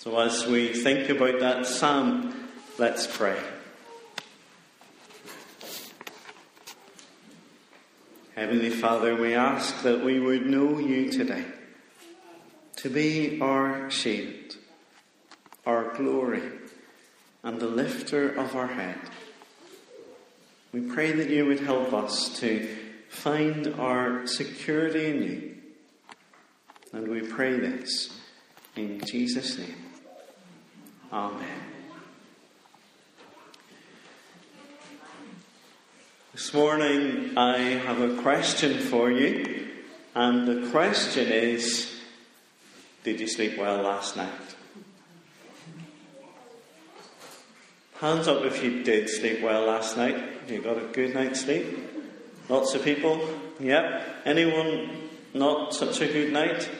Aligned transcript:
So, 0.00 0.18
as 0.18 0.46
we 0.46 0.68
think 0.68 1.10
about 1.10 1.40
that 1.40 1.66
psalm, 1.66 2.48
let's 2.78 3.06
pray. 3.06 3.38
Heavenly 8.34 8.70
Father, 8.70 9.14
we 9.14 9.34
ask 9.34 9.82
that 9.82 10.02
we 10.02 10.18
would 10.18 10.46
know 10.46 10.78
you 10.78 11.10
today 11.10 11.44
to 12.76 12.88
be 12.88 13.42
our 13.42 13.90
shield, 13.90 14.56
our 15.66 15.94
glory, 15.94 16.50
and 17.42 17.60
the 17.60 17.68
lifter 17.68 18.30
of 18.30 18.56
our 18.56 18.68
head. 18.68 18.98
We 20.72 20.80
pray 20.80 21.12
that 21.12 21.28
you 21.28 21.44
would 21.44 21.60
help 21.60 21.92
us 21.92 22.40
to 22.40 22.66
find 23.10 23.66
our 23.74 24.26
security 24.26 25.10
in 25.10 25.22
you. 25.22 25.56
And 26.94 27.06
we 27.06 27.20
pray 27.20 27.58
this 27.58 28.18
in 28.76 29.02
Jesus' 29.04 29.58
name. 29.58 29.89
Amen. 31.12 31.48
This 36.32 36.54
morning 36.54 37.36
I 37.36 37.58
have 37.58 38.00
a 38.00 38.22
question 38.22 38.78
for 38.78 39.10
you, 39.10 39.70
and 40.14 40.46
the 40.46 40.70
question 40.70 41.26
is 41.32 42.00
Did 43.02 43.18
you 43.18 43.26
sleep 43.26 43.58
well 43.58 43.82
last 43.82 44.16
night? 44.16 44.30
Hands 47.98 48.28
up 48.28 48.44
if 48.44 48.62
you 48.62 48.84
did 48.84 49.10
sleep 49.10 49.42
well 49.42 49.66
last 49.66 49.96
night. 49.96 50.16
You 50.48 50.62
got 50.62 50.78
a 50.78 50.86
good 50.92 51.12
night's 51.12 51.40
sleep? 51.40 51.66
Lots 52.48 52.72
of 52.74 52.84
people? 52.84 53.20
Yep. 53.58 54.22
Anyone 54.26 55.08
not 55.34 55.74
such 55.74 56.00
a 56.02 56.06
good 56.06 56.32
night? 56.32 56.70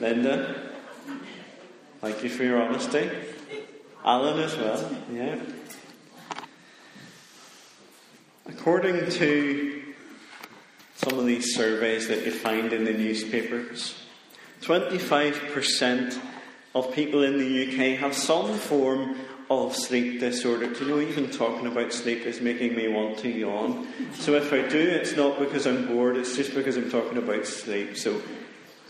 Linda? 0.00 0.71
Thank 2.02 2.24
you 2.24 2.30
for 2.30 2.42
your 2.42 2.60
honesty. 2.60 3.08
Alan 4.04 4.40
as 4.40 4.56
well, 4.56 4.90
yeah. 5.12 5.38
According 8.44 9.08
to 9.08 9.94
some 10.96 11.16
of 11.16 11.26
these 11.26 11.54
surveys 11.54 12.08
that 12.08 12.26
you 12.26 12.32
find 12.32 12.72
in 12.72 12.82
the 12.82 12.92
newspapers, 12.92 14.04
25% 14.62 16.20
of 16.74 16.92
people 16.92 17.22
in 17.22 17.38
the 17.38 17.68
UK 17.68 18.00
have 18.00 18.16
some 18.16 18.58
form 18.58 19.14
of 19.48 19.76
sleep 19.76 20.18
disorder. 20.18 20.74
Do 20.74 20.84
you 20.84 20.90
know, 20.90 21.00
even 21.00 21.30
talking 21.30 21.68
about 21.68 21.92
sleep 21.92 22.22
is 22.22 22.40
making 22.40 22.74
me 22.74 22.88
want 22.88 23.18
to 23.18 23.28
yawn. 23.28 23.86
So 24.14 24.34
if 24.34 24.52
I 24.52 24.66
do, 24.66 24.80
it's 24.80 25.16
not 25.16 25.38
because 25.38 25.68
I'm 25.68 25.86
bored, 25.86 26.16
it's 26.16 26.34
just 26.34 26.52
because 26.52 26.76
I'm 26.76 26.90
talking 26.90 27.18
about 27.18 27.46
sleep. 27.46 27.96
So 27.96 28.20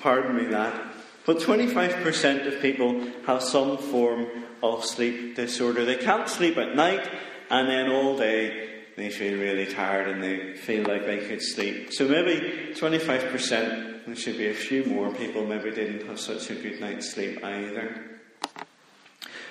pardon 0.00 0.34
me 0.34 0.46
that. 0.46 0.91
But 1.24 1.38
25% 1.38 2.46
of 2.46 2.60
people 2.60 3.00
have 3.26 3.42
some 3.42 3.78
form 3.78 4.26
of 4.62 4.84
sleep 4.84 5.36
disorder. 5.36 5.84
They 5.84 5.96
can't 5.96 6.28
sleep 6.28 6.56
at 6.56 6.74
night, 6.74 7.08
and 7.50 7.68
then 7.68 7.90
all 7.90 8.16
day 8.16 8.72
they 8.96 9.10
feel 9.10 9.38
really 9.38 9.66
tired 9.66 10.08
and 10.08 10.22
they 10.22 10.54
feel 10.54 10.84
like 10.84 11.06
they 11.06 11.18
could 11.18 11.40
sleep. 11.40 11.92
So 11.92 12.06
maybe 12.06 12.74
25%, 12.74 14.06
there 14.06 14.16
should 14.16 14.36
be 14.36 14.48
a 14.48 14.54
few 14.54 14.84
more 14.84 15.12
people, 15.12 15.46
maybe 15.46 15.70
didn't 15.70 16.06
have 16.06 16.20
such 16.20 16.50
a 16.50 16.54
good 16.54 16.80
night's 16.80 17.10
sleep 17.10 17.42
either. 17.42 18.20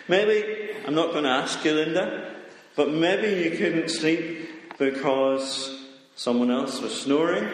Maybe, 0.07 0.71
I'm 0.85 0.95
not 0.95 1.11
going 1.11 1.23
to 1.23 1.29
ask 1.29 1.63
you, 1.63 1.73
Linda, 1.73 2.35
but 2.75 2.91
maybe 2.91 3.43
you 3.43 3.57
couldn't 3.57 3.89
sleep 3.89 4.77
because 4.77 5.85
someone 6.15 6.51
else 6.51 6.81
was 6.81 6.99
snoring 6.99 7.47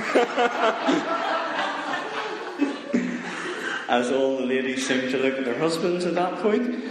As 3.88 4.10
all 4.10 4.38
the 4.38 4.46
ladies 4.46 4.86
seem 4.86 5.10
to 5.10 5.18
look 5.18 5.38
at 5.38 5.44
their 5.44 5.58
husbands 5.58 6.06
at 6.06 6.14
that 6.14 6.40
point. 6.40 6.82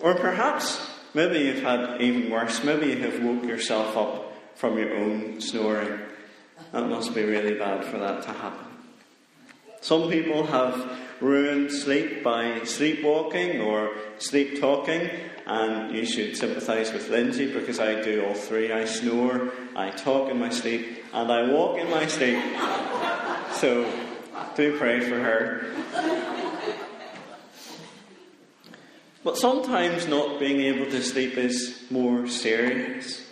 Or 0.00 0.14
perhaps, 0.14 0.90
maybe 1.14 1.38
you've 1.38 1.62
had 1.62 2.00
even 2.00 2.30
worse, 2.30 2.64
maybe 2.64 2.88
you 2.88 2.98
have 2.98 3.22
woke 3.22 3.44
yourself 3.44 3.96
up 3.96 4.32
from 4.54 4.78
your 4.78 4.96
own 4.96 5.40
snoring. 5.40 6.00
That 6.72 6.88
must 6.88 7.14
be 7.14 7.24
really 7.24 7.54
bad 7.54 7.84
for 7.84 7.98
that 7.98 8.22
to 8.22 8.32
happen. 8.32 8.66
Some 9.80 10.10
people 10.10 10.46
have 10.46 10.98
ruined 11.20 11.70
sleep 11.70 12.22
by 12.22 12.64
sleepwalking 12.64 13.60
or 13.60 13.94
sleep 14.18 14.60
talking, 14.60 15.10
and 15.46 15.94
you 15.94 16.06
should 16.06 16.36
sympathise 16.36 16.92
with 16.92 17.10
Lindsay 17.10 17.52
because 17.52 17.78
I 17.78 18.02
do 18.02 18.24
all 18.24 18.34
three. 18.34 18.72
I 18.72 18.84
snore, 18.84 19.52
I 19.76 19.90
talk 19.90 20.30
in 20.30 20.38
my 20.38 20.50
sleep, 20.50 21.04
and 21.12 21.30
I 21.30 21.50
walk 21.50 21.78
in 21.78 21.90
my 21.90 22.06
sleep. 22.06 22.42
So 23.54 23.88
do 24.56 24.76
pray 24.78 25.00
for 25.00 25.16
her. 25.16 25.64
But 29.22 29.38
sometimes 29.38 30.06
not 30.06 30.38
being 30.38 30.60
able 30.60 30.90
to 30.90 31.02
sleep 31.02 31.38
is 31.38 31.82
more 31.90 32.26
serious. 32.26 33.24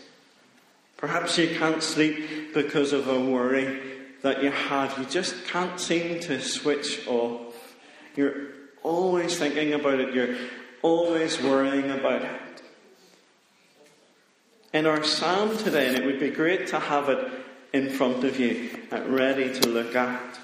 Perhaps 0.97 1.37
you 1.39 1.55
can't 1.57 1.83
sleep 1.83 2.55
because 2.55 2.93
of 2.93 3.09
a 3.09 3.21
worry 3.21 3.81
that 4.23 4.43
you 4.43 4.51
have. 4.51 4.97
You 4.99 5.05
just 5.05 5.45
can't 5.47 5.79
seem 5.79 6.21
to 6.21 6.41
switch 6.41 7.07
off. 7.07 7.75
You're 8.17 8.47
always 8.83 9.37
thinking 9.37 9.75
about 9.75 10.01
it. 10.01 10.15
You're 10.15 10.37
always 10.83 11.41
worrying 11.41 11.91
about 11.91 12.23
it. 12.23 12.63
In 14.73 14.87
our 14.87 15.05
psalm 15.05 15.57
today, 15.57 15.89
and 15.89 15.97
it 15.97 16.05
would 16.05 16.21
be 16.21 16.31
great 16.31 16.67
to 16.69 16.79
have 16.79 17.09
it 17.09 17.31
in 17.73 17.91
front 17.91 18.25
of 18.25 18.39
you, 18.39 18.71
uh, 18.91 19.03
ready 19.03 19.53
to 19.61 19.69
look 19.69 19.95
at, 19.95 20.39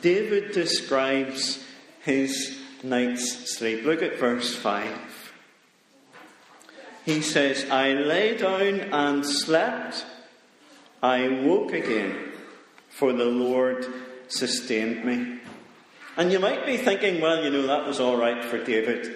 David 0.00 0.52
describes 0.52 1.64
his 2.02 2.58
night's 2.82 3.56
sleep. 3.56 3.84
Look 3.84 4.02
at 4.02 4.18
verse 4.18 4.54
5. 4.54 5.32
He 7.04 7.22
says, 7.22 7.68
I 7.70 7.94
lay 7.94 8.36
down 8.36 8.80
and 8.92 9.24
slept. 9.24 10.04
I 11.02 11.28
woke 11.42 11.72
again, 11.72 12.32
for 12.90 13.12
the 13.12 13.24
Lord 13.24 13.86
sustained 14.28 15.04
me. 15.04 15.40
And 16.18 16.32
you 16.32 16.40
might 16.40 16.66
be 16.66 16.76
thinking, 16.76 17.20
well, 17.20 17.44
you 17.44 17.50
know, 17.50 17.68
that 17.68 17.86
was 17.86 18.00
all 18.00 18.16
right 18.16 18.44
for 18.44 18.62
David. 18.62 19.14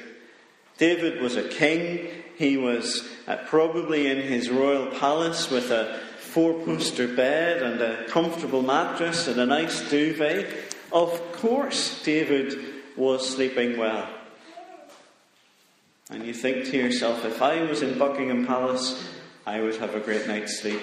David 0.78 1.20
was 1.20 1.34
a 1.34 1.48
king. 1.48 2.08
He 2.36 2.56
was 2.56 3.08
uh, 3.26 3.38
probably 3.48 4.08
in 4.08 4.18
his 4.18 4.48
royal 4.48 4.86
palace 4.86 5.50
with 5.50 5.72
a 5.72 5.98
four 6.18 6.54
poster 6.64 7.08
bed 7.08 7.60
and 7.60 7.80
a 7.80 8.06
comfortable 8.06 8.62
mattress 8.62 9.26
and 9.26 9.40
a 9.40 9.46
nice 9.46 9.90
duvet. 9.90 10.76
Of 10.92 11.20
course, 11.32 12.00
David 12.04 12.56
was 12.96 13.28
sleeping 13.28 13.78
well. 13.78 14.08
And 16.08 16.24
you 16.24 16.32
think 16.32 16.66
to 16.66 16.76
yourself, 16.76 17.24
if 17.24 17.42
I 17.42 17.62
was 17.62 17.82
in 17.82 17.98
Buckingham 17.98 18.46
Palace, 18.46 19.12
I 19.44 19.60
would 19.60 19.74
have 19.78 19.96
a 19.96 20.00
great 20.00 20.28
night's 20.28 20.60
sleep 20.60 20.80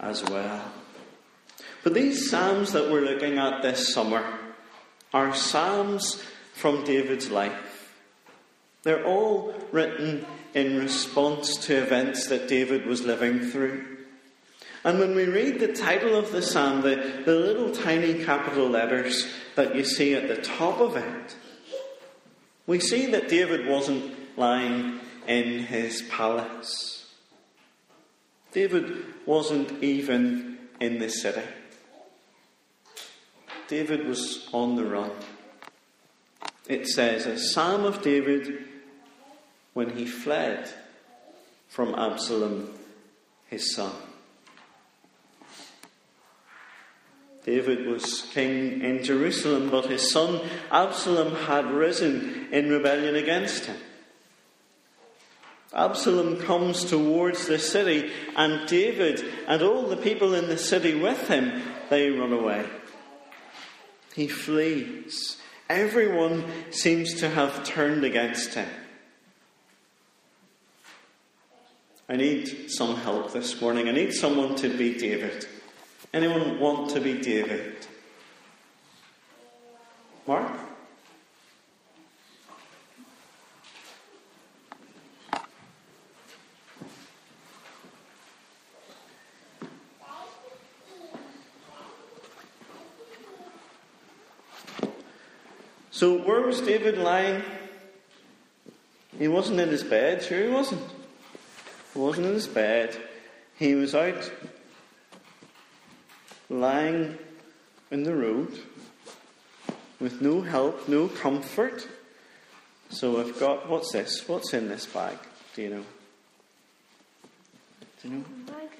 as 0.00 0.24
well. 0.24 0.64
But 1.84 1.94
these 1.94 2.28
Psalms 2.28 2.72
that 2.72 2.90
we're 2.90 3.02
looking 3.02 3.38
at 3.38 3.62
this 3.62 3.94
summer 3.94 4.40
are 5.14 5.32
Psalms 5.32 6.20
from 6.54 6.84
David's 6.84 7.30
life. 7.30 7.94
They're 8.82 9.06
all 9.06 9.54
written 9.70 10.26
in 10.54 10.78
response 10.78 11.56
to 11.66 11.76
events 11.80 12.26
that 12.26 12.48
David 12.48 12.84
was 12.84 13.02
living 13.02 13.40
through. 13.40 13.86
And 14.82 14.98
when 14.98 15.14
we 15.14 15.24
read 15.24 15.60
the 15.60 15.72
title 15.72 16.16
of 16.16 16.32
the 16.32 16.42
psalm, 16.42 16.82
the, 16.82 17.22
the 17.24 17.34
little 17.34 17.72
tiny 17.72 18.24
capital 18.24 18.68
letters 18.68 19.26
that 19.54 19.74
you 19.74 19.84
see 19.84 20.14
at 20.14 20.28
the 20.28 20.42
top 20.42 20.80
of 20.80 20.96
it, 20.96 21.36
we 22.66 22.80
see 22.80 23.06
that 23.06 23.28
David 23.28 23.66
wasn't 23.66 24.12
lying 24.36 25.00
in 25.26 25.60
his 25.60 26.02
palace. 26.10 27.06
David 28.52 29.04
wasn't 29.26 29.82
even 29.82 30.58
in 30.80 30.98
the 30.98 31.08
city. 31.08 31.42
David 33.68 34.06
was 34.06 34.48
on 34.52 34.76
the 34.76 34.84
run. 34.84 35.10
It 36.68 36.86
says, 36.86 37.26
a 37.26 37.38
psalm 37.38 37.84
of 37.84 38.02
David 38.02 38.64
when 39.74 39.90
he 39.90 40.06
fled 40.06 40.68
from 41.68 41.94
Absalom, 41.94 42.70
his 43.48 43.74
son. 43.74 43.92
David 47.44 47.86
was 47.86 48.22
king 48.32 48.80
in 48.82 49.04
Jerusalem, 49.04 49.68
but 49.68 49.86
his 49.86 50.10
son 50.10 50.40
Absalom 50.70 51.34
had 51.34 51.66
risen 51.66 52.48
in 52.50 52.70
rebellion 52.70 53.16
against 53.16 53.66
him. 53.66 53.76
Absalom 55.74 56.38
comes 56.38 56.84
towards 56.84 57.46
the 57.46 57.58
city, 57.58 58.10
and 58.36 58.66
David 58.68 59.22
and 59.46 59.60
all 59.60 59.82
the 59.82 59.96
people 59.96 60.34
in 60.34 60.48
the 60.48 60.56
city 60.56 60.94
with 60.94 61.28
him, 61.28 61.62
they 61.90 62.10
run 62.10 62.32
away. 62.32 62.64
He 64.14 64.28
flees. 64.28 65.38
Everyone 65.68 66.44
seems 66.70 67.14
to 67.14 67.28
have 67.28 67.64
turned 67.64 68.04
against 68.04 68.54
him. 68.54 68.68
I 72.08 72.16
need 72.16 72.70
some 72.70 72.96
help 72.96 73.32
this 73.32 73.60
morning. 73.60 73.88
I 73.88 73.92
need 73.92 74.12
someone 74.12 74.54
to 74.56 74.68
be 74.68 74.96
David. 74.98 75.46
Anyone 76.12 76.60
want 76.60 76.90
to 76.90 77.00
be 77.00 77.20
David? 77.20 77.86
Mark? 80.26 80.63
So, 95.94 96.18
where 96.18 96.40
was 96.40 96.60
David 96.60 96.98
lying? 96.98 97.40
He 99.16 99.28
wasn't 99.28 99.60
in 99.60 99.68
his 99.68 99.84
bed, 99.84 100.24
sure 100.24 100.42
he 100.42 100.50
wasn't. 100.50 100.82
He 101.92 102.00
wasn't 102.00 102.26
in 102.26 102.34
his 102.34 102.48
bed. 102.48 102.96
He 103.56 103.76
was 103.76 103.94
out 103.94 104.28
lying 106.50 107.16
in 107.92 108.02
the 108.02 108.12
road 108.12 108.58
with 110.00 110.20
no 110.20 110.40
help, 110.40 110.88
no 110.88 111.06
comfort. 111.06 111.86
So 112.90 113.20
I've 113.20 113.38
got, 113.38 113.68
what's 113.68 113.92
this? 113.92 114.28
What's 114.28 114.52
in 114.52 114.68
this 114.68 114.86
bag? 114.86 115.16
Do 115.54 115.62
you 115.62 115.70
know? 115.70 115.84
Do 118.02 118.08
you 118.08 118.14
know? 118.16 118.24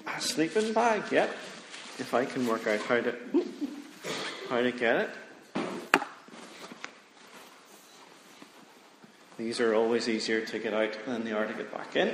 A 0.05 0.19
sleeping 0.19 0.73
bag, 0.73 1.09
yep. 1.13 1.29
If 1.97 2.13
I 2.13 2.25
can 2.25 2.45
work 2.45 2.67
out 2.67 2.81
how 2.81 2.99
to, 2.99 3.15
how 4.49 4.59
to 4.61 4.73
get 4.73 4.97
it. 4.97 5.09
These 9.37 9.59
are 9.59 9.75
always 9.75 10.07
easier 10.07 10.45
to 10.45 10.59
get 10.59 10.73
out 10.73 10.97
than 11.05 11.25
they 11.25 11.33
are 11.33 11.45
to 11.45 11.53
get 11.53 11.71
back 11.71 11.95
in. 11.95 12.13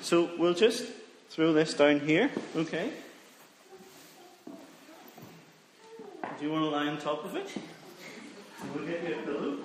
So 0.00 0.30
we'll 0.38 0.54
just 0.54 0.86
throw 1.28 1.52
this 1.52 1.74
down 1.74 2.00
here, 2.00 2.30
okay? 2.56 2.90
Do 6.38 6.48
you 6.48 6.50
want 6.50 6.64
to 6.64 6.70
lie 6.70 6.86
on 6.88 6.98
top 6.98 7.24
of 7.24 7.36
it? 7.36 7.52
We'll 8.74 8.86
get 8.86 9.06
you 9.06 9.14
a 9.14 9.18
pillow. 9.22 9.58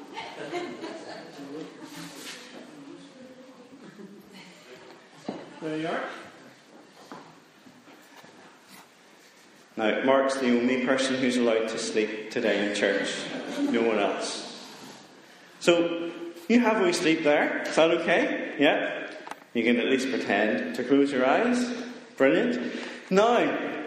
There 5.62 5.78
you 5.78 5.88
are. 5.88 6.04
Now, 9.78 10.04
Mark's 10.04 10.36
the 10.36 10.50
only 10.60 10.86
person 10.86 11.16
who's 11.16 11.38
allowed 11.38 11.69
to 11.69 11.78
sleep 11.78 12.31
today 12.31 12.68
in 12.68 12.75
church. 12.75 13.10
No 13.72 13.83
one 13.83 14.00
else. 14.00 14.46
So, 15.59 16.12
you 16.48 16.59
have 16.59 16.81
a 16.81 16.94
sleep 16.94 17.24
there. 17.24 17.63
Is 17.63 17.75
that 17.75 17.92
okay? 17.92 18.56
Yeah? 18.59 19.09
You 19.54 19.63
can 19.63 19.80
at 19.80 19.88
least 19.88 20.09
pretend 20.09 20.75
to 20.75 20.83
close 20.83 21.12
your 21.12 21.25
eyes. 21.25 21.74
Brilliant. 22.15 22.74
Now, 23.09 23.83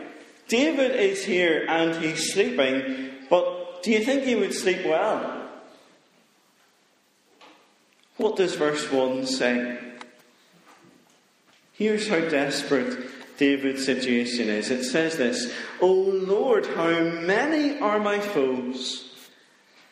David 0.49 0.97
is 0.97 1.25
here 1.25 1.65
and 1.69 2.03
he's 2.03 2.33
sleeping, 2.33 3.11
but 3.31 3.83
do 3.83 3.93
you 3.93 4.05
think 4.05 4.25
he 4.25 4.35
would 4.35 4.53
sleep 4.53 4.85
well? 4.85 5.49
What 8.17 8.37
does 8.37 8.57
verse 8.57 8.91
1 8.91 9.27
say? 9.27 9.79
Here's 11.73 12.09
how 12.09 12.21
desperate 12.21 13.39
David's 13.39 13.87
situation 13.87 14.51
is. 14.51 14.71
It 14.71 14.85
says 14.85 15.17
this 15.17 15.51
O 15.81 15.91
Lord, 15.91 16.67
how 16.67 17.01
many 17.01 17.79
are 17.79 17.99
my 17.99 18.21
foes? 18.21 19.10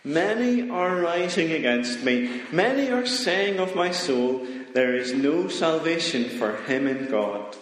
Many 0.04 0.70
are 0.70 0.96
rising 0.96 1.52
against 1.52 2.02
me. 2.04 2.42
Many 2.52 2.90
are 2.90 3.06
saying 3.06 3.58
of 3.58 3.74
my 3.74 3.90
soul, 3.90 4.46
There 4.74 4.94
is 4.94 5.12
no 5.12 5.48
salvation 5.48 6.28
for 6.28 6.56
him 6.62 6.86
in 6.86 7.06
God. 7.06 7.56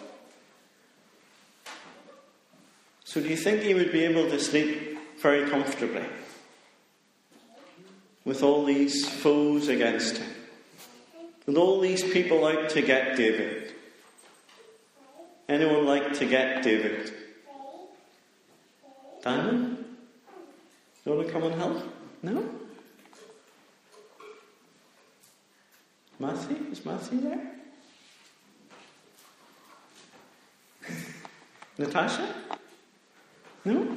So, 3.03 3.21
do 3.21 3.29
you 3.29 3.37
think 3.37 3.61
he 3.61 3.73
would 3.73 3.91
be 3.91 4.03
able 4.03 4.29
to 4.29 4.39
sleep 4.39 4.99
very 5.19 5.49
comfortably 5.49 6.05
with 8.25 8.43
all 8.43 8.65
these 8.65 9.07
foes 9.07 9.69
against 9.69 10.17
him? 10.17 10.29
With 11.45 11.57
all 11.57 11.79
these 11.79 12.03
people 12.03 12.45
out 12.45 12.69
to 12.71 12.81
get 12.81 13.15
David? 13.15 13.73
Anyone 15.47 15.85
like 15.85 16.13
to 16.19 16.25
get 16.25 16.61
David? 16.61 17.13
Daniel? 19.23 19.77
You 21.05 21.13
want 21.13 21.27
to 21.27 21.33
come 21.33 21.43
and 21.43 21.55
help? 21.55 21.96
No? 22.23 22.43
Matthew? 26.19 26.57
Is 26.71 26.83
Matthew 26.83 27.21
there? 27.21 27.51
Natasha? 31.77 32.33
No? 33.65 33.95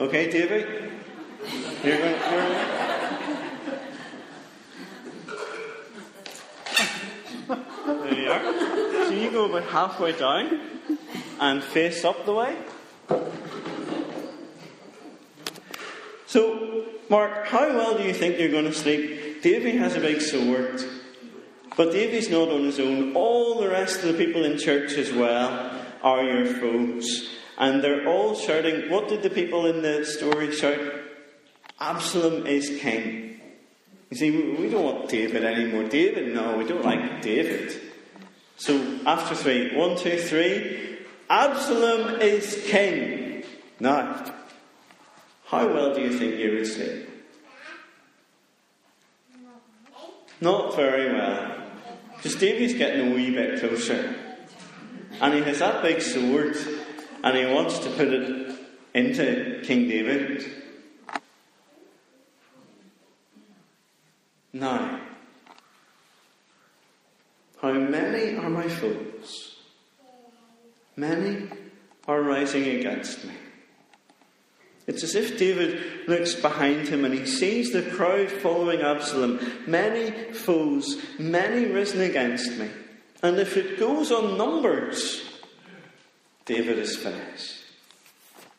Okay, 0.00 0.30
David? 0.30 0.90
You're 1.84 1.98
going 1.98 2.14
to. 2.14 2.78
There 7.86 8.14
you 8.14 8.30
are. 8.30 9.04
So 9.06 9.10
you 9.10 9.30
go 9.30 9.44
about 9.44 9.64
halfway 9.64 10.12
down 10.12 10.60
and 11.40 11.62
face 11.62 12.04
up 12.04 12.26
the 12.26 12.34
way. 12.34 12.56
So 16.26 16.84
Mark, 17.10 17.46
how 17.46 17.68
well 17.68 17.96
do 17.96 18.02
you 18.02 18.12
think 18.12 18.38
you're 18.38 18.50
going 18.50 18.66
to 18.66 18.72
sleep? 18.72 19.42
Davy 19.42 19.76
has 19.78 19.96
a 19.96 20.00
big 20.00 20.20
sword, 20.20 20.84
but 21.76 21.92
Davy's 21.92 22.28
not 22.28 22.48
on 22.48 22.64
his 22.64 22.78
own. 22.78 23.14
All 23.14 23.60
the 23.60 23.68
rest 23.68 24.02
of 24.02 24.16
the 24.16 24.24
people 24.24 24.44
in 24.44 24.58
church 24.58 24.92
as 24.92 25.10
well 25.12 25.70
are 26.02 26.22
your 26.22 26.46
foes. 26.46 27.34
And 27.56 27.82
they're 27.82 28.06
all 28.06 28.34
shouting, 28.34 28.90
what 28.90 29.08
did 29.08 29.22
the 29.22 29.30
people 29.30 29.66
in 29.66 29.82
the 29.82 30.04
story 30.04 30.54
shout? 30.54 30.80
Absalom 31.80 32.46
is 32.46 32.78
king. 32.80 33.40
You 34.10 34.16
see, 34.16 34.30
we 34.30 34.68
don't 34.68 34.84
want 34.84 35.08
David 35.08 35.44
anymore. 35.44 35.84
David, 35.84 36.34
no, 36.34 36.56
we 36.56 36.64
don't 36.64 36.84
like 36.84 37.22
David. 37.22 37.80
So 38.56 39.00
after 39.06 39.34
three, 39.34 39.76
one, 39.76 39.96
two, 39.96 40.18
three, 40.18 40.98
Absalom 41.30 42.20
is 42.20 42.64
king. 42.66 43.44
Now, 43.80 44.24
how 45.48 45.66
well 45.66 45.94
do 45.94 46.02
you 46.02 46.18
think 46.18 46.36
you 46.36 46.52
would 46.52 46.66
sleep? 46.66 47.08
Not 50.42 50.76
very 50.76 51.12
well. 51.12 51.62
Because 52.14 52.36
Davy's 52.36 52.74
getting 52.74 53.12
a 53.12 53.14
wee 53.14 53.30
bit 53.30 53.58
closer. 53.58 54.14
And 55.22 55.34
he 55.34 55.40
has 55.40 55.60
that 55.60 55.82
big 55.82 56.02
sword, 56.02 56.54
and 57.24 57.36
he 57.36 57.46
wants 57.46 57.78
to 57.78 57.90
put 57.90 58.08
it 58.08 58.58
into 58.92 59.62
King 59.64 59.88
David. 59.88 60.44
Now, 64.52 65.00
how 67.62 67.72
many 67.72 68.36
are 68.36 68.50
my 68.50 68.68
foes? 68.68 69.56
Many 70.94 71.48
are 72.06 72.20
rising 72.20 72.68
against 72.78 73.24
me. 73.24 73.34
It's 74.88 75.04
as 75.04 75.14
if 75.14 75.38
David 75.38 76.08
looks 76.08 76.34
behind 76.34 76.88
him 76.88 77.04
and 77.04 77.12
he 77.12 77.26
sees 77.26 77.72
the 77.72 77.82
crowd 77.82 78.30
following 78.30 78.80
Absalom, 78.80 79.38
many 79.66 80.32
foes, 80.32 81.00
many 81.18 81.66
risen 81.66 82.00
against 82.00 82.58
me. 82.58 82.70
And 83.22 83.38
if 83.38 83.58
it 83.58 83.78
goes 83.78 84.10
on 84.10 84.38
numbers, 84.38 85.22
David 86.46 86.78
is 86.78 86.96
finished. 86.96 87.56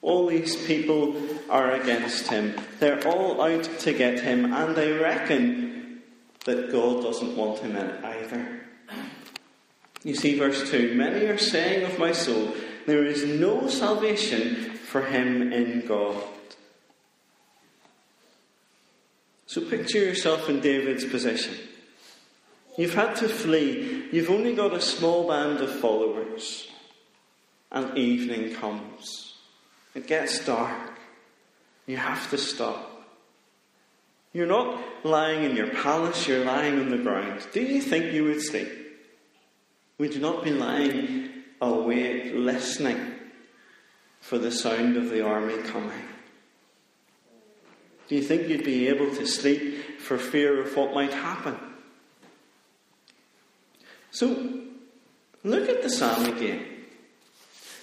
All 0.03 0.27
these 0.27 0.55
people 0.67 1.15
are 1.49 1.71
against 1.71 2.27
him. 2.27 2.55
They're 2.79 3.05
all 3.07 3.41
out 3.41 3.63
to 3.79 3.93
get 3.93 4.19
him, 4.19 4.53
and 4.53 4.75
they 4.75 4.91
reckon 4.91 6.01
that 6.45 6.71
God 6.71 7.01
doesn't 7.01 7.35
want 7.35 7.59
him 7.59 7.75
in 7.75 8.05
either. 8.05 8.61
You 10.03 10.13
see, 10.13 10.37
verse 10.37 10.69
2 10.69 10.93
Many 10.93 11.25
are 11.25 11.39
saying 11.39 11.91
of 11.91 11.97
my 11.97 12.11
soul, 12.11 12.53
there 12.85 13.03
is 13.03 13.25
no 13.25 13.67
salvation 13.67 14.78
for 14.89 15.01
him 15.01 15.53
in 15.53 15.85
God. 15.85 16.23
So 19.45 19.61
picture 19.61 19.99
yourself 19.99 20.49
in 20.49 20.61
David's 20.61 21.05
position. 21.05 21.55
You've 22.75 22.95
had 22.95 23.15
to 23.17 23.29
flee. 23.29 24.07
You've 24.11 24.31
only 24.31 24.55
got 24.55 24.73
a 24.73 24.81
small 24.81 25.27
band 25.27 25.59
of 25.59 25.79
followers. 25.79 26.67
And 27.71 27.95
evening 27.95 28.55
comes. 28.55 29.35
It 29.93 30.07
gets 30.07 30.43
dark. 30.43 30.97
You 31.85 31.97
have 31.97 32.27
to 32.31 32.37
stop. 32.39 33.05
You're 34.33 34.47
not 34.47 35.05
lying 35.05 35.43
in 35.43 35.55
your 35.55 35.69
palace, 35.69 36.27
you're 36.27 36.45
lying 36.45 36.79
on 36.79 36.89
the 36.89 36.97
ground. 36.97 37.45
Do 37.53 37.61
you 37.61 37.81
think 37.81 38.11
you 38.13 38.23
would 38.25 38.41
sleep? 38.41 38.69
Would 39.99 40.15
you 40.15 40.21
not 40.21 40.43
be 40.43 40.51
lying 40.51 41.29
awake, 41.61 42.31
listening 42.33 43.18
for 44.19 44.37
the 44.37 44.51
sound 44.51 44.97
of 44.97 45.09
the 45.09 45.25
army 45.25 45.57
coming? 45.63 46.03
Do 48.07 48.15
you 48.15 48.23
think 48.23 48.47
you'd 48.47 48.63
be 48.63 48.87
able 48.87 49.13
to 49.15 49.25
sleep 49.27 49.99
for 49.99 50.17
fear 50.17 50.61
of 50.61 50.75
what 50.75 50.93
might 50.93 51.13
happen? 51.13 51.57
So, 54.11 54.51
look 55.43 55.69
at 55.69 55.83
the 55.83 55.89
psalm 55.89 56.25
again. 56.25 56.65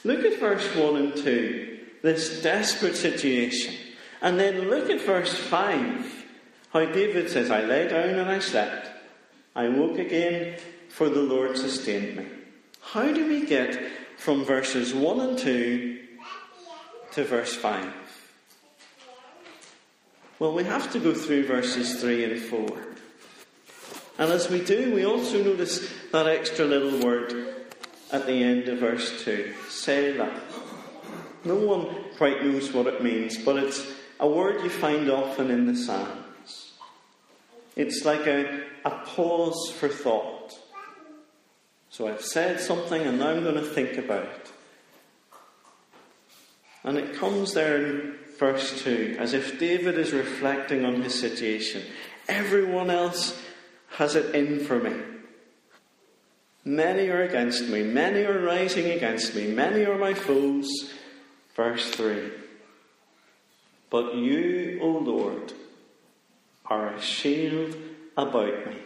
Look 0.04 0.24
at 0.24 0.40
verse 0.40 0.74
1 0.74 0.96
and 0.96 1.16
2. 1.16 1.78
This 2.02 2.42
desperate 2.42 2.96
situation. 2.96 3.74
And 4.20 4.38
then 4.38 4.68
look 4.68 4.90
at 4.90 5.00
verse 5.02 5.34
5. 5.34 6.24
How 6.72 6.84
David 6.86 7.30
says, 7.30 7.50
I 7.50 7.62
lay 7.62 7.88
down 7.88 8.10
and 8.10 8.28
I 8.28 8.40
slept. 8.40 8.88
I 9.54 9.68
woke 9.68 9.98
again, 9.98 10.58
for 10.88 11.08
the 11.08 11.22
Lord 11.22 11.56
sustained 11.56 12.16
me. 12.16 12.26
How 12.80 13.12
do 13.12 13.28
we 13.28 13.46
get 13.46 13.80
from 14.18 14.44
verses 14.44 14.92
1 14.92 15.20
and 15.20 15.38
2 15.38 15.95
to 17.16 17.24
verse 17.24 17.56
5? 17.56 17.92
Well, 20.38 20.52
we 20.52 20.64
have 20.64 20.92
to 20.92 20.98
go 20.98 21.14
through 21.14 21.46
verses 21.46 21.98
3 21.98 22.24
and 22.24 22.38
4. 22.38 22.68
And 24.18 24.30
as 24.30 24.50
we 24.50 24.62
do, 24.62 24.94
we 24.94 25.06
also 25.06 25.42
notice 25.42 25.90
that 26.12 26.26
extra 26.26 26.66
little 26.66 27.00
word 27.00 27.32
at 28.12 28.26
the 28.26 28.42
end 28.42 28.68
of 28.68 28.80
verse 28.80 29.24
2 29.24 29.54
Selah. 29.70 30.42
No 31.42 31.54
one 31.54 31.86
quite 32.18 32.44
knows 32.44 32.74
what 32.74 32.86
it 32.86 33.02
means, 33.02 33.38
but 33.38 33.56
it's 33.56 33.90
a 34.20 34.28
word 34.28 34.62
you 34.62 34.68
find 34.68 35.10
often 35.10 35.50
in 35.50 35.64
the 35.66 35.74
Psalms. 35.74 36.72
It's 37.76 38.04
like 38.04 38.26
a, 38.26 38.62
a 38.84 38.90
pause 38.90 39.70
for 39.70 39.88
thought. 39.88 40.58
So 41.88 42.08
I've 42.08 42.20
said 42.20 42.60
something 42.60 43.00
and 43.00 43.18
now 43.18 43.30
I'm 43.30 43.42
going 43.42 43.54
to 43.54 43.62
think 43.62 43.96
about 43.96 44.24
it. 44.24 44.52
And 46.86 46.96
it 46.96 47.16
comes 47.16 47.52
there 47.52 47.84
in 47.84 48.14
verse 48.38 48.82
2 48.84 49.16
as 49.18 49.34
if 49.34 49.58
David 49.58 49.98
is 49.98 50.12
reflecting 50.12 50.84
on 50.84 51.02
his 51.02 51.18
situation. 51.18 51.82
Everyone 52.28 52.90
else 52.90 53.42
has 53.96 54.14
it 54.14 54.34
in 54.36 54.64
for 54.64 54.78
me. 54.78 54.94
Many 56.64 57.08
are 57.08 57.22
against 57.22 57.68
me, 57.68 57.82
many 57.82 58.24
are 58.24 58.40
rising 58.40 58.90
against 58.90 59.34
me, 59.34 59.48
many 59.48 59.84
are 59.84 59.98
my 59.98 60.14
foes. 60.14 60.92
Verse 61.56 61.90
3 61.90 62.30
But 63.90 64.14
you, 64.14 64.78
O 64.80 64.88
Lord, 64.88 65.52
are 66.66 66.94
a 66.94 67.00
shield 67.00 67.76
about 68.16 68.66
me, 68.66 68.76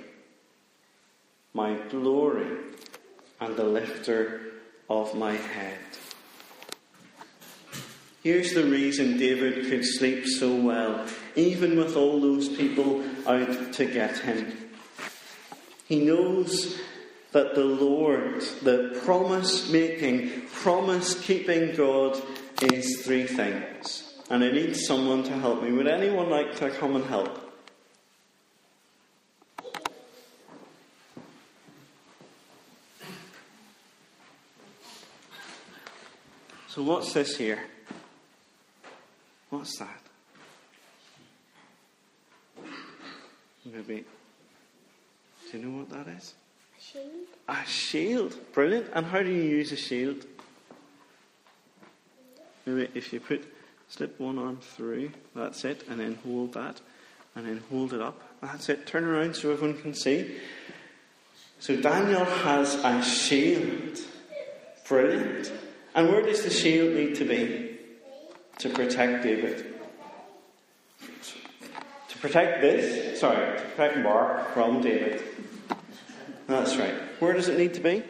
my 1.52 1.74
glory 1.90 2.56
and 3.40 3.56
the 3.56 3.64
lifter 3.64 4.40
of 4.88 5.14
my 5.14 5.32
head. 5.32 5.78
Here's 8.22 8.52
the 8.52 8.64
reason 8.64 9.16
David 9.16 9.70
could 9.70 9.84
sleep 9.84 10.26
so 10.26 10.54
well, 10.54 11.06
even 11.36 11.78
with 11.78 11.96
all 11.96 12.20
those 12.20 12.50
people 12.50 13.02
out 13.26 13.72
to 13.72 13.86
get 13.86 14.18
him. 14.18 14.70
He 15.86 16.04
knows 16.04 16.78
that 17.32 17.54
the 17.54 17.64
Lord, 17.64 18.42
the 18.62 19.00
promise 19.04 19.70
making, 19.70 20.42
promise 20.52 21.18
keeping 21.20 21.74
God, 21.74 22.20
is 22.62 23.02
three 23.02 23.26
things. 23.26 24.12
And 24.28 24.44
I 24.44 24.50
need 24.50 24.76
someone 24.76 25.22
to 25.24 25.32
help 25.32 25.62
me. 25.62 25.72
Would 25.72 25.88
anyone 25.88 26.28
like 26.28 26.56
to 26.56 26.70
come 26.70 26.96
and 26.96 27.04
help? 27.06 27.46
So, 36.68 36.82
what's 36.82 37.12
this 37.14 37.36
here? 37.36 37.58
What's 39.60 39.78
that? 39.78 40.00
Maybe. 43.66 44.06
Do 45.52 45.58
you 45.58 45.66
know 45.66 45.80
what 45.80 45.90
that 45.90 46.08
is? 46.16 46.32
A 46.78 46.80
Shield. 46.80 47.26
A 47.46 47.66
shield. 47.66 48.52
Brilliant. 48.54 48.86
And 48.94 49.04
how 49.04 49.22
do 49.22 49.28
you 49.28 49.42
use 49.42 49.70
a 49.70 49.76
shield? 49.76 50.24
Maybe 52.64 52.88
if 52.94 53.12
you 53.12 53.20
put, 53.20 53.44
slip 53.90 54.18
one 54.18 54.38
arm 54.38 54.60
through, 54.62 55.10
that's 55.34 55.62
it, 55.66 55.84
and 55.90 56.00
then 56.00 56.18
hold 56.24 56.54
that, 56.54 56.80
and 57.36 57.46
then 57.46 57.62
hold 57.68 57.92
it 57.92 58.00
up. 58.00 58.18
That's 58.40 58.70
it. 58.70 58.86
Turn 58.86 59.04
around 59.04 59.36
so 59.36 59.52
everyone 59.52 59.78
can 59.78 59.92
see. 59.92 60.38
So 61.58 61.76
Daniel 61.78 62.24
has 62.24 62.76
a 62.76 63.02
shield. 63.02 63.98
Brilliant. 64.88 65.52
And 65.94 66.08
where 66.08 66.22
does 66.22 66.44
the 66.44 66.50
shield 66.50 66.94
need 66.94 67.16
to 67.16 67.26
be? 67.26 67.69
To 68.60 68.68
protect 68.68 69.22
David. 69.22 69.74
To 72.08 72.18
protect 72.18 72.60
this, 72.60 73.18
sorry, 73.18 73.58
to 73.58 73.64
protect 73.74 73.98
Mark 73.98 74.52
from 74.52 74.82
David. 74.82 75.22
That's 76.46 76.76
right. 76.76 76.94
Where 77.20 77.32
does 77.32 77.48
it 77.48 77.56
need 77.56 77.72
to 77.74 77.80
be? 77.80 78.02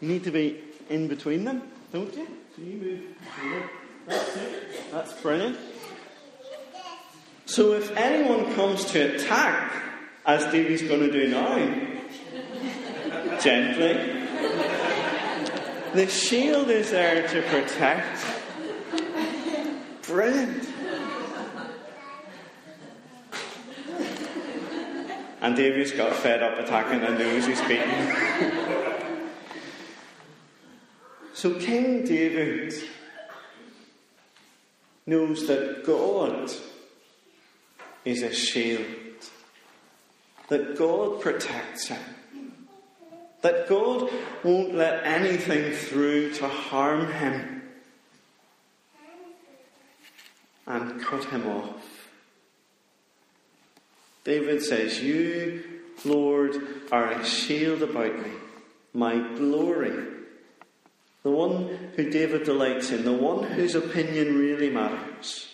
You 0.00 0.08
need 0.08 0.22
to 0.24 0.30
be 0.30 0.60
in 0.88 1.08
between 1.08 1.42
them, 1.42 1.62
don't 1.92 2.14
you? 2.16 2.26
So 2.54 2.62
you 2.62 2.76
move. 2.76 3.00
That's 4.06 4.36
it. 4.36 4.92
That's 4.92 5.12
brilliant. 5.14 5.58
So 7.46 7.72
if 7.72 7.90
anyone 7.96 8.54
comes 8.54 8.84
to 8.92 9.16
attack, 9.16 9.72
as 10.24 10.44
Davey's 10.52 10.82
going 10.82 11.00
to 11.00 11.10
do 11.10 11.26
now, 11.26 11.56
gently, 13.40 13.94
the 15.94 16.06
shield 16.06 16.70
is 16.70 16.92
there 16.92 17.26
to 17.26 17.42
protect. 17.42 18.39
Brilliant. 20.10 20.68
And 25.40 25.54
Davey's 25.54 25.92
got 25.92 26.12
fed 26.16 26.42
up 26.42 26.58
attacking 26.58 27.00
and 27.02 27.16
knows 27.16 27.46
he's 27.46 27.60
beaten. 27.60 28.10
so 31.32 31.54
King 31.60 32.04
David 32.04 32.74
knows 35.06 35.46
that 35.46 35.84
God 35.86 36.50
is 38.04 38.22
a 38.22 38.34
shield, 38.34 38.84
that 40.48 40.76
God 40.76 41.20
protects 41.20 41.86
him, 41.86 42.66
that 43.42 43.68
God 43.68 44.10
won't 44.42 44.74
let 44.74 45.06
anything 45.06 45.72
through 45.72 46.32
to 46.34 46.48
harm 46.48 47.12
him 47.12 47.59
and 50.70 51.02
cut 51.02 51.24
him 51.24 51.46
off. 51.48 52.08
David 54.24 54.62
says, 54.62 55.00
You, 55.02 55.64
Lord, 56.04 56.56
are 56.92 57.10
a 57.10 57.24
shield 57.24 57.82
about 57.82 58.16
me, 58.16 58.30
my 58.94 59.16
glory. 59.36 60.06
The 61.22 61.30
one 61.30 61.92
who 61.96 62.08
David 62.08 62.44
delights 62.44 62.90
in, 62.90 63.04
the 63.04 63.12
one 63.12 63.42
whose 63.42 63.74
opinion 63.74 64.38
really 64.38 64.70
matters. 64.70 65.48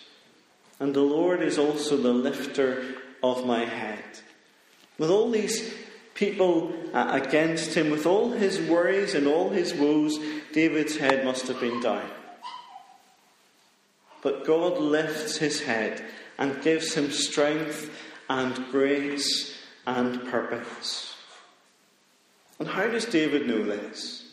And 0.79 0.93
the 0.93 1.01
Lord 1.01 1.41
is 1.41 1.57
also 1.57 1.97
the 1.97 2.13
lifter 2.13 2.95
of 3.23 3.45
my 3.45 3.65
head. 3.65 4.03
With 4.99 5.09
all 5.09 5.31
these 5.31 5.73
people 6.13 6.73
uh, 6.93 7.19
against 7.21 7.73
him, 7.73 7.89
with 7.89 8.05
all 8.05 8.31
his 8.31 8.61
worries 8.61 9.15
and 9.15 9.27
all 9.27 9.49
his 9.49 9.73
woes, 9.73 10.19
David's 10.53 10.97
head 10.97 11.25
must 11.25 11.47
have 11.47 11.59
been 11.59 11.81
down. 11.81 12.09
But 14.27 14.43
God 14.43 14.77
lifts 14.79 15.37
his 15.37 15.61
head 15.61 16.03
and 16.37 16.61
gives 16.61 16.93
him 16.93 17.11
strength 17.11 17.89
and 18.29 18.53
grace 18.71 19.57
and 19.85 20.21
purpose. 20.27 21.15
And 22.59 22.67
how 22.67 22.87
does 22.87 23.05
David 23.05 23.47
know 23.47 23.63
this? 23.63 24.29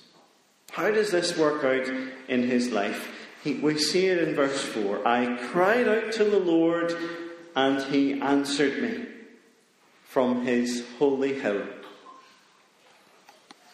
How 0.73 0.91
does 0.91 1.13
this 1.13 1.39
work 1.39 1.63
out 1.63 1.89
in 2.27 2.43
his 2.43 2.73
life? 2.73 3.09
He, 3.45 3.55
we 3.55 3.79
see 3.79 4.07
it 4.07 4.19
in 4.19 4.35
verse 4.35 4.61
4. 4.65 5.07
I 5.07 5.37
cried 5.53 5.87
out 5.87 6.11
to 6.15 6.25
the 6.25 6.41
Lord, 6.41 6.93
and 7.55 7.81
he 7.85 8.21
answered 8.21 8.83
me 8.83 9.07
from 10.03 10.45
his 10.45 10.85
holy 10.99 11.39
hill. 11.39 11.69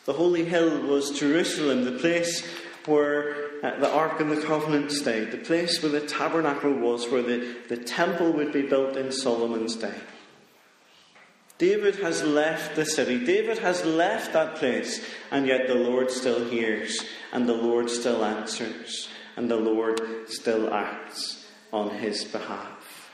The 0.05 0.13
holy 0.13 0.45
hill 0.45 0.83
was 0.83 1.19
Jerusalem, 1.19 1.87
the 1.87 1.93
place 1.99 2.47
where 2.87 3.35
uh, 3.63 3.79
the 3.79 3.91
Ark 3.91 4.21
and 4.21 4.31
the 4.31 4.41
Covenant 4.41 4.91
stayed, 4.91 5.31
the 5.31 5.39
place 5.39 5.83
where 5.83 5.93
the 5.93 6.07
tabernacle 6.07 6.73
was, 6.73 7.09
where 7.09 7.23
the, 7.23 7.57
the 7.69 7.77
temple 7.77 8.33
would 8.33 8.53
be 8.53 8.63
built 8.63 8.97
in 8.97 9.13
Solomon's 9.13 9.77
day. 9.77 9.95
David 11.59 11.97
has 11.97 12.23
left 12.23 12.75
the 12.75 12.87
city. 12.87 13.23
David 13.23 13.59
has 13.59 13.85
left 13.85 14.33
that 14.33 14.57
place, 14.57 15.05
and 15.31 15.47
yet 15.47 15.67
the 15.67 15.75
Lord 15.75 16.11
still 16.11 16.49
hears, 16.49 17.05
and 17.33 17.47
the 17.47 17.55
Lord 17.55 17.91
still 17.91 18.25
answers, 18.25 19.09
and 19.37 19.51
the 19.51 19.57
Lord 19.57 20.01
still 20.29 20.73
acts 20.73 21.47
on 21.71 21.91
his 21.91 22.25
behalf. 22.25 23.11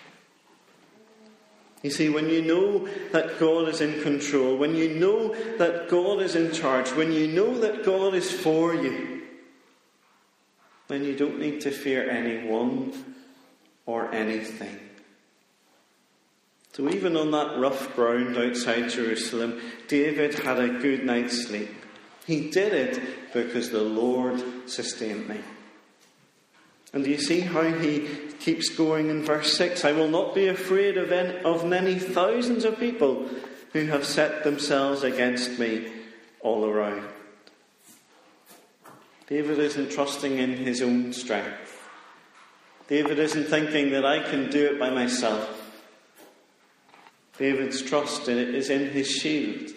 You 1.83 1.91
see, 1.91 2.09
when 2.09 2.29
you 2.29 2.43
know 2.43 2.89
that 3.11 3.39
God 3.39 3.69
is 3.69 3.81
in 3.81 4.03
control, 4.03 4.57
when 4.57 4.75
you 4.75 4.95
know 4.95 5.35
that 5.57 5.89
God 5.89 6.21
is 6.21 6.35
in 6.35 6.53
charge, 6.53 6.91
when 6.93 7.13
you 7.13 7.29
know 7.29 7.59
that 7.59 7.85
God 7.85 8.15
is 8.15 8.31
for 8.31 8.75
you, 8.75 9.16
then 10.89 11.05
you 11.05 11.17
don't 11.17 11.39
need 11.39 11.61
to 11.63 11.71
fear 11.71 12.09
anyone 12.09 12.93
or 13.87 14.13
anything. 14.13 14.79
So, 16.73 16.89
even 16.91 17.17
on 17.17 17.31
that 17.31 17.59
rough 17.59 17.97
ground 17.97 18.37
outside 18.37 18.91
Jerusalem, 18.91 19.61
David 19.89 20.35
had 20.35 20.59
a 20.59 20.69
good 20.69 21.05
night's 21.05 21.47
sleep. 21.47 21.71
He 22.27 22.51
did 22.51 22.75
it 22.75 23.33
because 23.33 23.71
the 23.71 23.83
Lord 23.83 24.69
sustained 24.69 25.29
me. 25.29 25.41
And 26.93 27.05
do 27.05 27.11
you 27.11 27.19
see 27.19 27.41
how 27.41 27.63
he 27.63 28.09
keeps 28.41 28.69
going 28.69 29.11
in 29.11 29.23
verse 29.23 29.57
6? 29.57 29.85
I 29.85 29.93
will 29.93 30.09
not 30.09 30.35
be 30.35 30.49
afraid 30.49 30.99
of, 30.99 31.13
any, 31.13 31.39
of 31.45 31.65
many 31.65 31.99
thousands 31.99 32.65
of 32.65 32.79
people 32.79 33.29
who 33.73 33.87
have 33.87 34.05
set 34.05 34.45
themselves 34.45 35.03
against 35.03 35.59
me 35.59 35.93
all 36.41 36.65
around. 36.65 37.07
David 39.29 39.59
isn't 39.59 39.91
trusting 39.91 40.39
in 40.39 40.57
his 40.57 40.83
own 40.83 41.13
strength. 41.13 41.73
David 42.89 43.19
isn't 43.19 43.49
thinking 43.49 43.91
that 43.91 44.07
I 44.07 44.23
can 44.23 44.51
do 44.51 44.67
it 44.67 44.79
by 44.79 44.91
myself. 44.91 45.63
David's 47.37 47.83
trust 47.83 48.29
in 48.29 48.39
it 48.39 48.55
is 48.55 48.71
in 48.71 48.91
his 48.91 49.11
shield, 49.11 49.73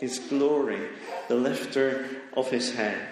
his 0.00 0.18
glory, 0.18 0.88
the 1.28 1.34
lifter 1.34 2.08
of 2.36 2.50
his 2.50 2.74
head. 2.74 3.06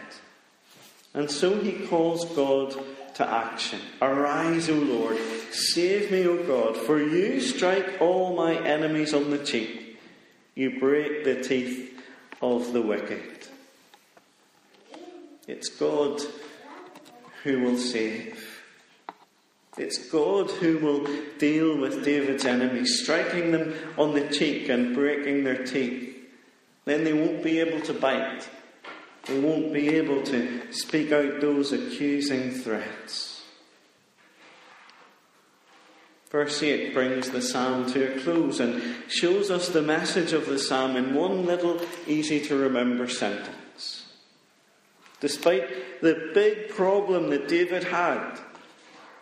And 1.13 1.31
so 1.31 1.61
he 1.61 1.87
calls 1.87 2.25
God 2.35 2.75
to 3.15 3.29
action. 3.29 3.81
Arise, 4.03 4.69
O 4.69 4.75
Lord, 4.75 5.19
save 5.53 6.11
me, 6.11 6.27
O 6.27 6.43
God, 6.45 6.77
for 6.77 6.99
you 6.99 7.41
strike 7.41 8.01
all 8.01 8.35
my 8.35 8.57
enemies 8.67 9.15
on 9.15 9.31
the 9.31 9.39
cheek. 9.39 9.99
You 10.55 10.81
break 10.81 11.25
the 11.25 11.43
teeth 11.43 12.01
of 12.43 12.73
the 12.73 12.83
wicked. 12.83 13.49
It's 15.47 15.69
God 15.69 16.21
who 17.43 17.61
will 17.61 17.79
save. 17.79 18.63
It's 19.77 20.09
God 20.09 20.51
who 20.51 20.79
will 20.79 21.07
deal 21.39 21.77
with 21.77 22.05
David's 22.05 22.45
enemies, 22.45 23.01
striking 23.03 23.51
them 23.51 23.75
on 23.99 24.15
the 24.15 24.29
cheek 24.29 24.69
and 24.69 24.95
breaking 24.95 25.45
their 25.45 25.65
teeth. 25.65 26.17
Then 26.85 27.05
they 27.05 27.13
won't 27.13 27.43
be 27.43 27.61
able 27.61 27.81
to 27.83 27.93
bite. 27.93 28.49
They 29.27 29.41
won't 29.41 29.73
be 29.73 29.89
able 29.97 30.23
to 30.23 30.73
speak 30.73 31.13
out 31.13 31.41
those 31.41 31.73
accusing 31.73 32.53
threats. 32.53 33.43
Verse 36.31 36.63
8 36.63 36.95
brings 36.95 37.31
the 37.31 37.43
psalm 37.43 37.91
to 37.93 38.13
a 38.13 38.21
close 38.21 38.61
and 38.61 38.83
shows 39.09 39.51
us 39.51 39.69
the 39.69 39.83
message 39.83 40.33
of 40.33 40.47
the 40.47 40.59
psalm 40.59 40.97
in 40.97 41.15
one 41.15 41.47
little 41.47 41.81
easy 42.07 42.41
to 42.47 42.57
remember 42.57 43.09
sentence. 43.09 43.64
Despite 45.25 46.03
the 46.03 46.33
big 46.35 46.69
problem 46.69 47.31
that 47.31 47.49
David 47.49 47.85
had, 47.85 48.39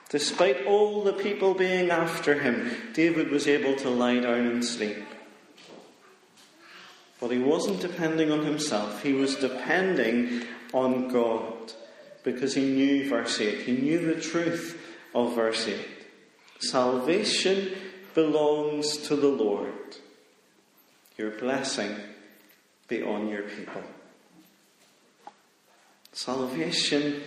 despite 0.09 0.67
all 0.67 1.05
the 1.05 1.13
people 1.13 1.55
being 1.55 1.93
after 1.93 2.35
him, 2.35 2.73
David 2.93 3.31
was 3.31 3.47
able 3.47 3.77
to 3.77 3.89
lie 3.89 4.19
down 4.19 4.49
and 4.49 4.65
sleep. 4.65 5.05
But 7.21 7.31
he 7.31 7.39
wasn't 7.39 7.79
depending 7.79 8.33
on 8.33 8.45
himself, 8.45 9.05
he 9.05 9.13
was 9.13 9.37
depending 9.37 10.43
on 10.75 11.07
God 11.07 11.73
because 12.25 12.53
he 12.53 12.65
knew 12.65 13.09
verse 13.09 13.41
8. 13.41 13.61
He 13.61 13.77
knew 13.77 14.05
the 14.13 14.21
truth 14.21 14.85
of 15.15 15.37
verse 15.37 15.69
8. 15.69 15.79
Salvation 16.59 17.77
belongs 18.13 18.97
to 19.07 19.15
the 19.15 19.29
Lord. 19.29 19.99
Your 21.17 21.31
blessing 21.31 21.95
be 22.89 23.05
on 23.05 23.29
your 23.29 23.43
people. 23.43 23.83
Salvation 26.13 27.23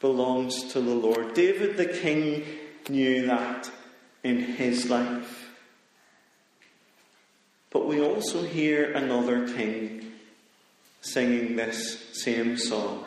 belongs 0.00 0.72
to 0.72 0.80
the 0.80 0.94
Lord. 0.94 1.34
David 1.34 1.76
the 1.76 1.86
king 1.86 2.44
knew 2.88 3.26
that 3.26 3.70
in 4.22 4.38
his 4.38 4.88
life. 4.88 5.50
But 7.70 7.86
we 7.86 8.00
also 8.00 8.42
hear 8.42 8.92
another 8.92 9.46
king 9.48 10.12
singing 11.02 11.56
this 11.56 12.04
same 12.12 12.56
song. 12.56 13.04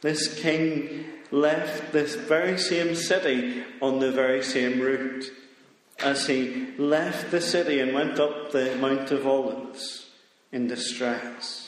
This 0.00 0.40
king 0.40 1.04
left 1.30 1.92
this 1.92 2.14
very 2.14 2.58
same 2.58 2.94
city 2.94 3.64
on 3.80 3.98
the 3.98 4.12
very 4.12 4.42
same 4.42 4.80
route 4.80 5.24
as 5.98 6.26
he 6.26 6.74
left 6.78 7.30
the 7.30 7.40
city 7.40 7.80
and 7.80 7.94
went 7.94 8.18
up 8.18 8.52
the 8.52 8.76
Mount 8.76 9.10
of 9.10 9.26
Olives 9.26 10.10
in 10.50 10.66
distress. 10.66 11.61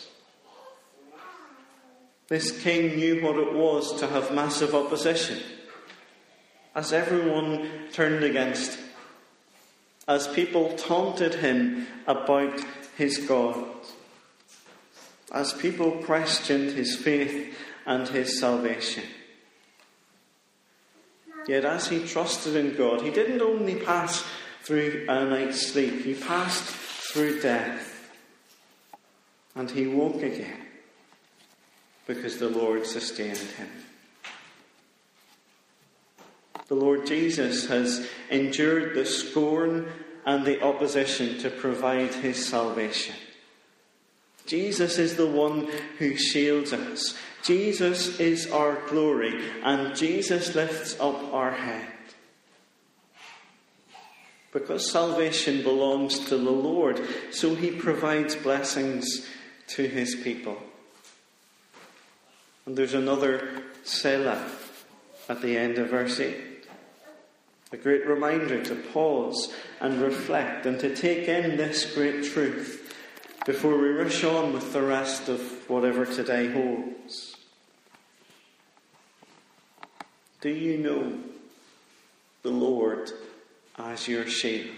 This 2.28 2.62
king 2.62 2.96
knew 2.96 3.22
what 3.22 3.36
it 3.36 3.52
was 3.52 4.00
to 4.00 4.06
have 4.06 4.34
massive 4.34 4.74
opposition 4.74 5.40
as 6.74 6.92
everyone 6.92 7.68
turned 7.92 8.24
against 8.24 8.78
as 10.06 10.28
people 10.28 10.74
taunted 10.76 11.34
him 11.34 11.86
about 12.06 12.60
his 12.96 13.18
God, 13.18 13.64
as 15.32 15.52
people 15.54 15.92
questioned 16.04 16.72
his 16.72 16.96
faith 16.96 17.56
and 17.86 18.06
his 18.08 18.38
salvation. 18.38 19.04
Yet, 21.46 21.64
as 21.64 21.88
he 21.88 22.06
trusted 22.06 22.56
in 22.56 22.76
God, 22.76 23.02
he 23.02 23.10
didn't 23.10 23.42
only 23.42 23.76
pass 23.76 24.24
through 24.62 25.06
a 25.08 25.24
night's 25.24 25.66
sleep, 25.66 26.02
he 26.02 26.14
passed 26.14 26.64
through 26.64 27.40
death. 27.40 27.90
And 29.54 29.70
he 29.70 29.86
woke 29.86 30.22
again 30.22 30.63
because 32.06 32.38
the 32.38 32.48
Lord 32.48 32.86
sustained 32.86 33.36
him. 33.38 33.68
The 36.68 36.74
Lord 36.74 37.06
Jesus 37.06 37.66
has 37.66 38.08
endured 38.30 38.94
the 38.94 39.04
scorn 39.04 39.86
and 40.24 40.44
the 40.44 40.62
opposition 40.62 41.38
to 41.38 41.50
provide 41.50 42.14
his 42.14 42.44
salvation. 42.44 43.14
Jesus 44.46 44.98
is 44.98 45.16
the 45.16 45.26
one 45.26 45.68
who 45.98 46.16
shields 46.16 46.72
us. 46.72 47.16
Jesus 47.42 48.18
is 48.18 48.50
our 48.50 48.80
glory, 48.88 49.50
and 49.62 49.94
Jesus 49.94 50.54
lifts 50.54 50.98
up 50.98 51.32
our 51.32 51.50
head. 51.50 51.88
Because 54.52 54.90
salvation 54.90 55.62
belongs 55.62 56.18
to 56.28 56.36
the 56.36 56.50
Lord, 56.50 57.00
so 57.30 57.54
he 57.54 57.70
provides 57.70 58.36
blessings 58.36 59.26
to 59.68 59.86
his 59.86 60.14
people. 60.14 60.56
And 62.66 62.76
there's 62.76 62.94
another 62.94 63.62
Selah 63.82 64.50
at 65.28 65.42
the 65.42 65.56
end 65.56 65.78
of 65.78 65.90
verse 65.90 66.18
8. 66.18 66.36
A 67.72 67.76
great 67.76 68.06
reminder 68.06 68.62
to 68.64 68.74
pause 68.74 69.52
and 69.80 70.00
reflect 70.00 70.64
and 70.64 70.78
to 70.80 70.94
take 70.94 71.28
in 71.28 71.56
this 71.56 71.92
great 71.94 72.24
truth 72.24 72.96
before 73.44 73.76
we 73.76 73.88
rush 73.88 74.24
on 74.24 74.52
with 74.52 74.72
the 74.72 74.80
rest 74.80 75.28
of 75.28 75.40
whatever 75.68 76.06
today 76.06 76.50
holds. 76.50 77.36
Do 80.40 80.48
you 80.48 80.78
know 80.78 81.18
the 82.42 82.50
Lord 82.50 83.10
as 83.76 84.08
your 84.08 84.26
shield? 84.26 84.70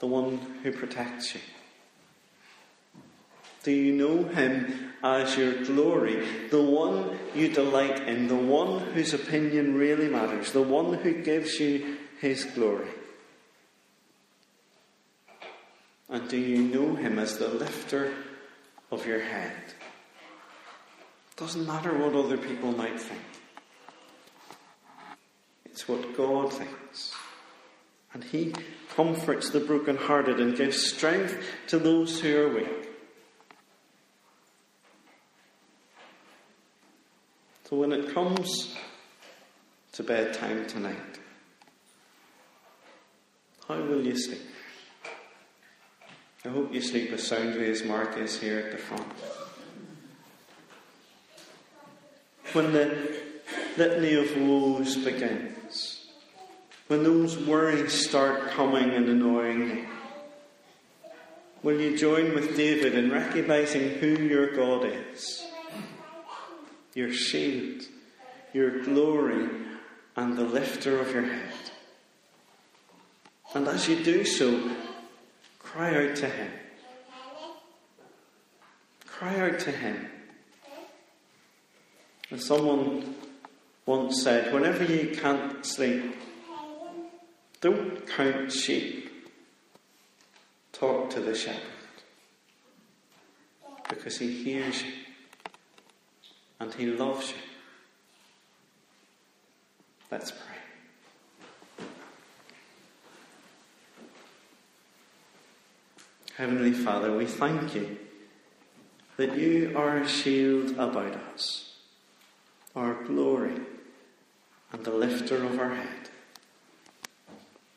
The 0.00 0.06
one 0.06 0.38
who 0.62 0.72
protects 0.72 1.34
you? 1.34 1.40
Do 3.62 3.72
you 3.72 3.92
know 3.94 4.24
him 4.24 4.92
as 5.04 5.36
your 5.36 5.62
glory? 5.62 6.26
The 6.48 6.62
one 6.62 7.16
you 7.34 7.48
delight 7.48 8.08
in, 8.08 8.26
the 8.26 8.34
one 8.34 8.80
whose 8.80 9.14
opinion 9.14 9.76
really 9.76 10.08
matters, 10.08 10.50
the 10.50 10.62
one 10.62 10.94
who 10.94 11.22
gives 11.22 11.60
you 11.60 11.98
his 12.20 12.44
glory? 12.46 12.88
And 16.08 16.28
do 16.28 16.38
you 16.38 16.62
know 16.62 16.96
him 16.96 17.18
as 17.18 17.38
the 17.38 17.48
lifter 17.48 18.12
of 18.90 19.06
your 19.06 19.20
head? 19.20 19.52
Doesn't 21.36 21.66
matter 21.66 21.96
what 21.96 22.14
other 22.14 22.38
people 22.38 22.72
might 22.72 22.98
think. 22.98 23.20
It's 25.64 25.88
what 25.88 26.16
God 26.16 26.52
thinks. 26.52 27.12
And 28.12 28.22
He 28.22 28.54
comforts 28.94 29.50
the 29.50 29.58
brokenhearted 29.58 30.38
and 30.38 30.56
gives 30.56 30.80
strength 30.80 31.36
to 31.66 31.80
those 31.80 32.20
who 32.20 32.36
are 32.36 32.48
weak. 32.48 32.83
So 37.68 37.76
when 37.76 37.92
it 37.92 38.12
comes 38.12 38.76
to 39.92 40.02
bedtime 40.02 40.66
tonight, 40.66 41.18
how 43.66 43.80
will 43.80 44.04
you 44.04 44.16
sleep? 44.16 44.42
I 46.44 46.50
hope 46.50 46.74
you 46.74 46.82
sleep 46.82 47.10
as 47.10 47.26
soundly 47.26 47.70
as 47.70 47.82
Mark 47.84 48.18
is 48.18 48.38
here 48.38 48.58
at 48.58 48.72
the 48.72 48.76
front. 48.76 49.06
When 52.52 52.72
the 52.74 53.22
litany 53.78 54.14
of 54.14 54.36
woes 54.36 54.96
begins, 54.98 56.06
when 56.88 57.02
those 57.02 57.38
worries 57.38 58.06
start 58.06 58.50
coming 58.50 58.90
and 58.90 59.08
annoying 59.08 59.68
you, 59.70 59.86
will 61.62 61.80
you 61.80 61.96
join 61.96 62.34
with 62.34 62.58
David 62.58 62.94
in 62.94 63.10
recognizing 63.10 63.88
who 63.98 64.22
your 64.22 64.54
God 64.54 64.84
is? 64.84 65.43
Your 66.94 67.12
shield, 67.12 67.82
your 68.52 68.82
glory, 68.84 69.48
and 70.16 70.36
the 70.36 70.44
lifter 70.44 71.00
of 71.00 71.12
your 71.12 71.24
head. 71.24 71.52
And 73.54 73.66
as 73.68 73.88
you 73.88 74.02
do 74.02 74.24
so, 74.24 74.70
cry 75.58 76.08
out 76.08 76.16
to 76.16 76.28
Him. 76.28 76.50
Cry 79.06 79.40
out 79.40 79.58
to 79.60 79.72
Him. 79.72 80.08
As 82.30 82.44
someone 82.46 83.14
once 83.86 84.22
said, 84.22 84.52
whenever 84.52 84.84
you 84.84 85.16
can't 85.16 85.64
sleep, 85.64 86.16
don't 87.60 88.06
count 88.06 88.52
sheep. 88.52 89.10
Talk 90.72 91.10
to 91.10 91.20
the 91.20 91.34
shepherd. 91.34 91.60
Because 93.88 94.18
he 94.18 94.42
hears 94.42 94.82
you 94.82 94.92
and 96.64 96.72
he 96.72 96.86
loves 96.86 97.28
you. 97.28 97.36
Let's 100.10 100.30
pray. 100.30 100.40
Heavenly 106.38 106.72
Father, 106.72 107.14
we 107.14 107.26
thank 107.26 107.74
you 107.74 107.98
that 109.18 109.36
you 109.36 109.74
are 109.76 109.98
a 109.98 110.08
shield 110.08 110.70
about 110.78 111.12
us, 111.34 111.74
our 112.74 112.94
glory, 113.04 113.60
and 114.72 114.84
the 114.84 114.90
lifter 114.90 115.44
of 115.44 115.58
our 115.58 115.74
head. 115.74 116.08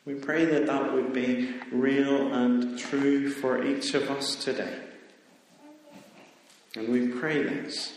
We 0.06 0.14
pray 0.14 0.46
that 0.46 0.66
that 0.66 0.94
would 0.94 1.12
be 1.12 1.56
real 1.74 2.34
and 2.34 2.80
true 2.80 3.30
for 3.30 3.66
each 3.66 3.94
of 3.96 4.10
us 4.10 4.36
today. 4.36 4.80
And 6.76 6.88
we 6.88 7.10
pray 7.10 7.44
this 7.44 7.97